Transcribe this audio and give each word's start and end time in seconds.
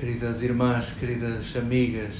queridas 0.00 0.42
irmãs, 0.42 0.94
queridas 0.98 1.54
amigas, 1.54 2.14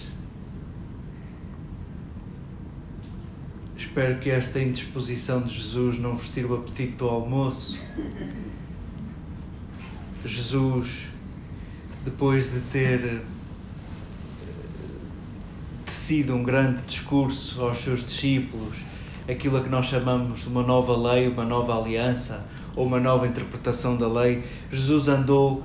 espero 3.75 4.19
que 4.19 4.29
esta 4.29 4.61
indisposição 4.61 5.41
de 5.41 5.55
Jesus 5.55 5.99
não 5.99 6.15
vos 6.15 6.29
tire 6.29 6.45
o 6.45 6.57
apetite 6.57 6.93
do 6.97 7.09
almoço. 7.09 7.79
Jesus, 10.27 10.89
depois 12.05 12.53
de 12.53 12.61
ter 12.71 13.03
eh, 13.03 13.21
tecido 15.87 16.35
um 16.35 16.43
grande 16.43 16.83
discurso 16.83 17.63
aos 17.63 17.79
seus 17.79 18.05
discípulos, 18.05 18.77
aquilo 19.27 19.57
a 19.57 19.63
que 19.63 19.71
nós 19.71 19.87
chamamos 19.87 20.47
uma 20.47 20.63
nova 20.63 20.95
lei, 21.15 21.29
uma 21.29 21.47
nova 21.47 21.81
aliança 21.81 22.47
ou 22.77 22.87
uma 22.87 23.01
nova 23.01 23.27
interpretação 23.27 23.97
da 23.97 24.07
lei, 24.07 24.45
Jesus 24.71 25.09
andou 25.09 25.65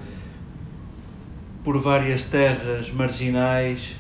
por 1.66 1.80
várias 1.80 2.26
terras 2.26 2.92
marginais, 2.92 3.96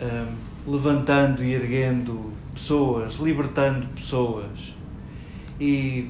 um, 0.00 0.72
levantando 0.72 1.42
e 1.42 1.52
erguendo 1.52 2.32
pessoas, 2.54 3.14
libertando 3.14 3.88
pessoas. 3.88 4.72
E, 5.60 6.08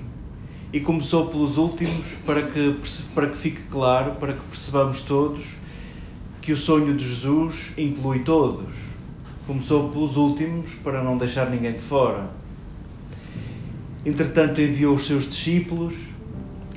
e 0.71 0.81
começou 0.81 1.29
pelos 1.29 1.57
últimos 1.57 2.07
para 2.27 2.43
que, 2.43 2.77
para 3.15 3.29
que 3.29 3.39
fique 3.39 3.63
claro, 3.71 4.13
para 4.17 4.35
que 4.35 4.41
percebamos 4.41 5.01
todos 5.01 5.47
que 6.43 6.53
o 6.53 6.57
sonho 6.59 6.95
de 6.95 7.09
Jesus 7.09 7.73
inclui 7.79 8.19
todos. 8.19 8.75
Começou 9.47 9.89
pelos 9.89 10.17
últimos 10.17 10.75
para 10.75 11.03
não 11.03 11.17
deixar 11.17 11.49
ninguém 11.49 11.73
de 11.73 11.81
fora. 11.81 12.29
Entretanto, 14.05 14.61
enviou 14.61 14.95
os 14.95 15.07
seus 15.07 15.27
discípulos 15.27 15.95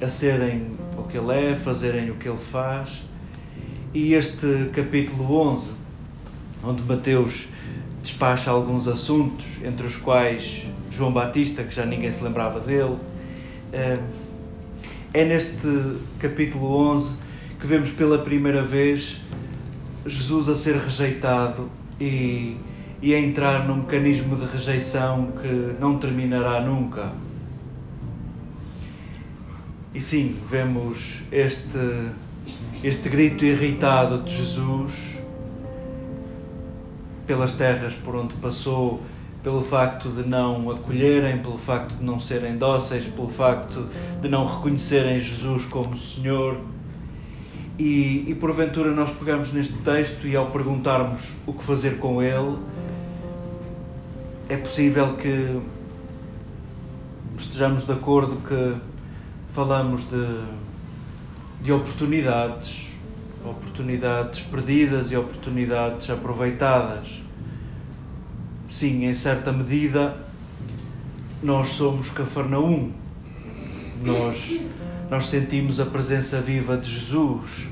a 0.01 0.07
serem 0.07 0.67
o 0.97 1.03
que 1.03 1.17
ele 1.17 1.33
é, 1.33 1.55
fazerem 1.55 2.11
o 2.11 2.15
que 2.15 2.29
ele 2.29 2.37
faz 2.37 3.03
e 3.95 4.13
este 4.13 4.71
capítulo 4.73 5.33
11, 5.51 5.71
onde 6.61 6.81
Mateus 6.81 7.47
despacha 8.03 8.51
alguns 8.51 8.89
assuntos, 8.89 9.45
entre 9.63 9.87
os 9.87 9.95
quais 9.95 10.63
João 10.91 11.13
Batista, 11.13 11.63
que 11.63 11.73
já 11.73 11.85
ninguém 11.85 12.11
se 12.11 12.21
lembrava 12.21 12.59
dele, 12.59 12.97
eh, 13.71 13.97
é 15.13 15.23
neste 15.23 15.95
capítulo 16.19 16.75
11 16.91 17.19
que 17.57 17.65
vemos 17.65 17.89
pela 17.91 18.17
primeira 18.17 18.61
vez 18.61 19.21
Jesus 20.05 20.49
a 20.49 20.57
ser 20.57 20.75
rejeitado 20.75 21.69
e, 21.97 22.57
e 23.01 23.15
a 23.15 23.19
entrar 23.19 23.65
num 23.65 23.77
mecanismo 23.77 24.35
de 24.35 24.45
rejeição 24.45 25.31
que 25.41 25.73
não 25.79 25.97
terminará 25.97 26.59
nunca. 26.59 27.13
E 29.93 30.01
sim, 30.01 30.35
vemos 30.51 31.21
este 31.31 31.79
este 32.87 33.09
grito 33.09 33.43
irritado 33.43 34.21
de 34.21 34.37
Jesus 34.37 35.15
pelas 37.25 37.55
terras 37.55 37.93
por 37.95 38.15
onde 38.15 38.35
passou, 38.35 39.01
pelo 39.41 39.63
facto 39.63 40.09
de 40.09 40.21
não 40.21 40.69
acolherem, 40.69 41.39
pelo 41.39 41.57
facto 41.57 41.95
de 41.95 42.03
não 42.03 42.19
serem 42.19 42.59
dóceis, 42.59 43.03
pelo 43.05 43.27
facto 43.27 43.89
de 44.21 44.29
não 44.29 44.45
reconhecerem 44.45 45.19
Jesus 45.19 45.65
como 45.65 45.97
Senhor. 45.97 46.59
E, 47.79 48.23
e 48.27 48.35
porventura 48.35 48.91
nós 48.91 49.09
pegamos 49.09 49.51
neste 49.51 49.73
texto 49.79 50.27
e 50.27 50.35
ao 50.35 50.51
perguntarmos 50.51 51.33
o 51.47 51.53
que 51.53 51.63
fazer 51.63 51.97
com 51.97 52.21
ele, 52.21 52.55
é 54.47 54.57
possível 54.57 55.15
que 55.15 55.59
estejamos 57.35 57.83
de 57.83 57.93
acordo 57.93 58.37
que 58.47 58.75
falamos 59.53 60.07
de 60.07 60.65
de 61.65 61.71
oportunidades, 61.71 62.89
oportunidades 63.43 64.41
perdidas 64.41 65.11
e 65.11 65.17
oportunidades 65.17 66.07
aproveitadas. 66.11 67.07
Sim, 68.69 69.05
em 69.05 69.15
certa 69.15 69.51
medida, 69.51 70.15
nós 71.41 71.69
somos 71.69 72.11
Cafarnaum. 72.11 72.91
Nós, 74.03 74.59
nós 75.09 75.25
sentimos 75.25 75.79
a 75.79 75.87
presença 75.87 76.39
viva 76.39 76.77
de 76.77 76.91
Jesus 76.91 77.67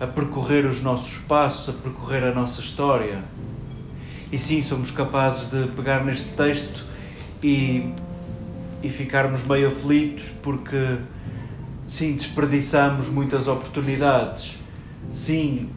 a 0.00 0.06
percorrer 0.06 0.64
os 0.64 0.80
nossos 0.80 1.18
passos, 1.18 1.68
a 1.68 1.72
percorrer 1.74 2.24
a 2.24 2.32
nossa 2.34 2.62
história. 2.62 3.22
E 4.32 4.38
sim, 4.38 4.62
somos 4.62 4.90
capazes 4.90 5.50
de 5.50 5.66
pegar 5.74 6.02
neste 6.02 6.30
texto 6.30 6.86
e, 7.42 7.92
e 8.82 8.88
ficarmos 8.88 9.44
meio 9.44 9.68
aflitos 9.68 10.24
porque 10.42 10.96
Sim, 11.88 12.16
desperdiçamos 12.16 13.08
muitas 13.08 13.46
oportunidades. 13.46 14.56
Sim, 15.14 15.70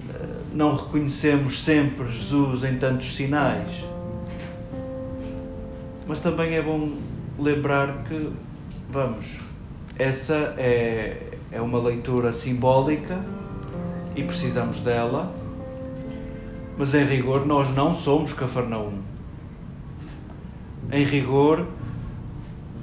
não 0.53 0.75
reconhecemos 0.75 1.63
sempre 1.63 2.09
Jesus 2.09 2.63
em 2.63 2.77
tantos 2.77 3.15
sinais. 3.15 3.69
Mas 6.07 6.19
também 6.19 6.55
é 6.55 6.61
bom 6.61 6.93
lembrar 7.37 8.03
que, 8.05 8.31
vamos, 8.89 9.37
essa 9.97 10.55
é, 10.57 11.37
é 11.51 11.61
uma 11.61 11.79
leitura 11.79 12.33
simbólica 12.33 13.23
e 14.15 14.23
precisamos 14.23 14.79
dela, 14.79 15.31
mas 16.77 16.95
em 16.95 17.03
rigor 17.03 17.45
nós 17.45 17.69
não 17.75 17.95
somos 17.95 18.33
Cafarnaum. 18.33 18.93
Em 20.91 21.03
rigor, 21.03 21.67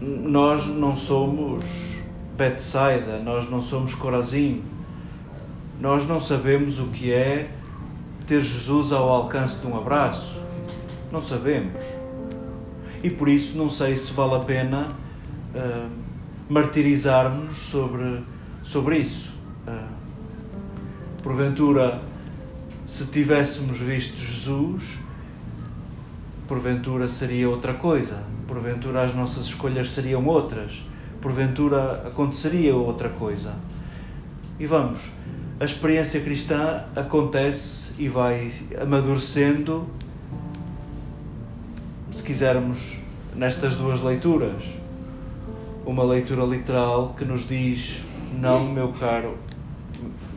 nós 0.01 0.67
não 0.69 0.97
somos 0.97 1.86
Betsaida, 2.37 3.19
nós 3.19 3.49
não 3.51 3.63
somos 3.63 3.95
Corazim. 3.95 4.63
Nós 5.81 6.07
não 6.07 6.21
sabemos 6.21 6.79
o 6.79 6.89
que 6.89 7.11
é 7.11 7.51
ter 8.27 8.43
Jesus 8.43 8.93
ao 8.93 9.09
alcance 9.09 9.63
de 9.63 9.67
um 9.67 9.77
abraço. 9.77 10.39
Não 11.11 11.23
sabemos. 11.23 11.83
E 13.03 13.09
por 13.09 13.29
isso 13.29 13.57
não 13.57 13.71
sei 13.71 13.97
se 13.97 14.13
vale 14.13 14.35
a 14.35 14.39
pena 14.41 14.89
uh, 15.55 15.91
martirizarmos 16.49 17.57
sobre, 17.57 18.23
sobre 18.65 18.99
isso. 18.99 19.33
Uh, 19.67 21.23
porventura, 21.23 22.03
se 22.87 23.07
tivéssemos 23.07 23.79
visto 23.79 24.19
Jesus, 24.19 24.99
porventura 26.47 27.09
seria 27.09 27.49
outra 27.49 27.73
coisa. 27.73 28.23
Porventura 28.47 29.05
as 29.05 29.15
nossas 29.15 29.47
escolhas 29.47 29.91
seriam 29.91 30.27
outras 30.27 30.83
porventura 31.27 32.05
aconteceria 32.07 32.77
outra 32.77 33.09
coisa. 33.09 33.53
E 34.61 34.65
vamos, 34.65 35.11
a 35.59 35.65
experiência 35.65 36.21
cristã 36.21 36.85
acontece 36.95 37.95
e 37.99 38.07
vai 38.07 38.53
amadurecendo, 38.81 39.89
se 42.13 42.23
quisermos, 42.23 42.99
nestas 43.35 43.75
duas 43.75 44.01
leituras. 44.05 44.63
Uma 45.85 46.05
leitura 46.05 46.45
literal 46.45 47.17
que 47.19 47.25
nos 47.25 47.45
diz: 47.45 48.01
Não, 48.39 48.65
meu 48.65 48.93
caro, 48.93 49.37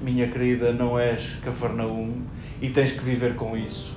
minha 0.04 0.28
querida, 0.28 0.74
não 0.74 0.98
és 0.98 1.36
Cafarnaum 1.46 2.24
e 2.60 2.72
tens 2.72 2.94
que 2.94 3.04
viver 3.04 3.36
com 3.36 3.56
isso. 3.56 3.96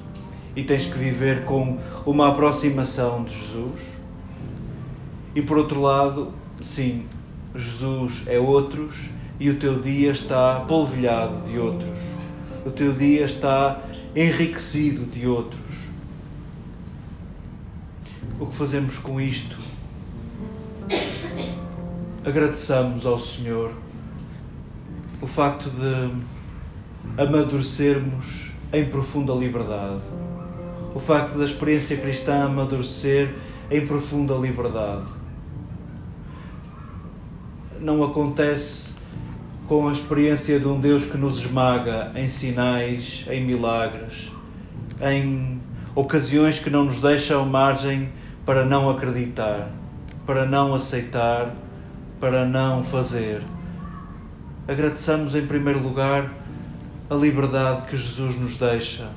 E 0.55 0.63
tens 0.63 0.85
que 0.85 0.99
viver 0.99 1.47
com 1.47 1.79
uma 2.05 2.29
aproximação 2.29 3.25
de 3.25 3.35
Jesus. 3.35 3.81
E 5.35 5.41
por 5.41 5.57
outro 5.57 5.81
lado, 5.81 6.42
sim, 6.65 7.07
Jesus 7.55 8.23
é 8.27 8.39
outros 8.39 9.11
e 9.39 9.51
o 9.51 9.59
teu 9.59 9.81
dia 9.81 10.13
está 10.13 10.61
polvilhado 10.61 11.47
de 11.47 11.59
outros. 11.59 11.99
O 12.65 12.71
teu 12.71 12.93
dia 12.93 13.25
está 13.25 13.83
enriquecido 14.15 15.05
de 15.05 15.27
outros. 15.27 15.61
O 18.39 18.47
que 18.47 18.57
fazemos 18.57 18.99
com 18.99 19.21
isto? 19.21 19.59
Agradeçamos 22.25 23.05
ao 23.05 23.19
Senhor 23.19 23.73
o 25.21 25.27
facto 25.27 25.69
de 25.71 27.21
amadurecermos 27.21 28.51
em 28.73 28.85
profunda 28.87 29.33
liberdade. 29.33 30.01
O 30.95 31.01
facto 31.01 31.37
da 31.37 31.45
experiência 31.45 31.97
cristã 31.97 32.45
amadurecer 32.45 33.35
em 33.71 33.87
profunda 33.87 34.35
liberdade 34.35 35.22
não 37.83 38.05
acontece 38.05 38.95
com 39.67 39.89
a 39.89 39.93
experiência 39.93 40.61
de 40.61 40.69
um 40.69 40.81
Deus 40.81 41.05
que 41.05 41.17
nos 41.17 41.39
esmaga 41.39 42.13
em 42.15 42.29
sinais, 42.29 43.25
em 43.29 43.45
milagres, 43.45 44.31
em 45.01 45.61
ocasiões 45.95 46.61
que 46.61 46.71
não 46.71 46.85
nos 46.85 47.01
deixam 47.01 47.45
margem 47.45 48.09
para 48.47 48.65
não 48.65 48.89
acreditar, 48.89 49.69
para 50.25 50.47
não 50.47 50.75
aceitar, 50.75 51.55
para 52.21 52.45
não 52.45 52.85
fazer. 52.85 53.43
Agradeçamos 54.69 55.35
em 55.35 55.45
primeiro 55.45 55.81
lugar 55.81 56.33
a 57.11 57.15
liberdade 57.15 57.83
que 57.83 57.97
Jesus 57.97 58.37
nos 58.37 58.57
deixa, 58.57 59.09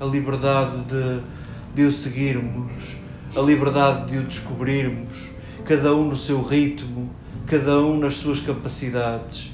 a 0.00 0.04
liberdade 0.04 0.76
de, 0.78 1.20
de 1.74 1.82
o 1.84 1.92
seguirmos, 1.92 2.96
a 3.36 3.40
liberdade 3.40 4.10
de 4.10 4.18
o 4.18 4.22
descobrirmos, 4.24 5.30
cada 5.70 5.94
um 5.94 6.08
no 6.08 6.16
seu 6.16 6.42
ritmo, 6.42 7.08
cada 7.46 7.80
um 7.80 7.96
nas 7.96 8.16
suas 8.16 8.40
capacidades. 8.40 9.52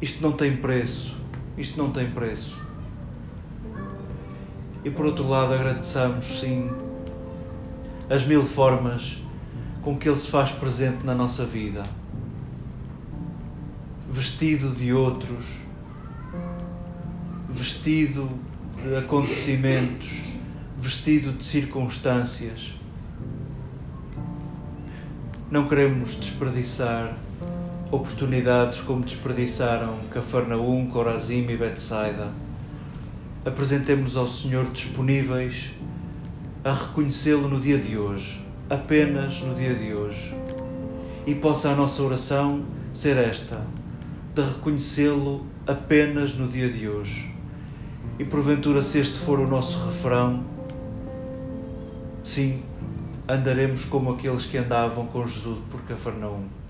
Isto 0.00 0.22
não 0.22 0.30
tem 0.30 0.56
preço. 0.56 1.16
Isto 1.58 1.76
não 1.78 1.90
tem 1.90 2.08
preço. 2.12 2.56
e 4.84 4.90
por 4.90 5.04
outro 5.04 5.28
lado 5.28 5.52
agradeçamos, 5.52 6.38
sim, 6.38 6.70
as 8.08 8.24
mil 8.24 8.46
formas 8.46 9.18
com 9.82 9.96
que 9.96 10.08
Ele 10.08 10.16
se 10.16 10.28
faz 10.28 10.52
presente 10.52 11.04
na 11.04 11.14
nossa 11.14 11.44
vida, 11.44 11.82
vestido 14.08 14.70
de 14.70 14.92
outros, 14.92 15.44
vestido 17.50 18.30
de 18.80 18.94
acontecimentos, 18.94 20.22
vestido 20.78 21.32
de 21.32 21.44
circunstâncias. 21.44 22.81
Não 25.52 25.68
queremos 25.68 26.14
desperdiçar 26.14 27.14
oportunidades 27.90 28.80
como 28.80 29.04
desperdiçaram 29.04 29.98
Cafarnaum, 30.10 30.86
Corazim 30.86 31.46
e 31.46 31.56
Betsaida. 31.58 32.30
Apresentemos 33.44 34.16
ao 34.16 34.26
Senhor 34.26 34.70
disponíveis 34.70 35.72
a 36.64 36.72
reconhecê-lo 36.72 37.48
no 37.48 37.60
dia 37.60 37.76
de 37.76 37.98
hoje, 37.98 38.42
apenas 38.70 39.42
no 39.42 39.54
dia 39.54 39.74
de 39.74 39.92
hoje. 39.92 40.34
E 41.26 41.34
possa 41.34 41.68
a 41.68 41.74
nossa 41.74 42.02
oração 42.02 42.62
ser 42.94 43.18
esta, 43.18 43.60
de 44.34 44.40
reconhecê-lo 44.40 45.44
apenas 45.66 46.34
no 46.34 46.48
dia 46.48 46.70
de 46.70 46.88
hoje. 46.88 47.30
E 48.18 48.24
porventura, 48.24 48.82
se 48.82 49.00
este 49.00 49.18
for 49.18 49.38
o 49.38 49.46
nosso 49.46 49.84
refrão, 49.84 50.44
sim, 52.24 52.62
andaremos 53.28 53.84
como 53.84 54.12
aqueles 54.12 54.46
que 54.46 54.58
andavam 54.58 55.06
com 55.06 55.26
Jesus 55.26 55.58
por 55.70 55.80
Cafarnaum. 55.82 56.61